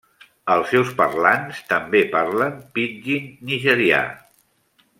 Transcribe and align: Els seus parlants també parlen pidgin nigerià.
Els 0.53 0.71
seus 0.75 0.93
parlants 1.01 1.59
també 1.73 2.01
parlen 2.15 2.57
pidgin 2.79 3.29
nigerià. 3.51 4.01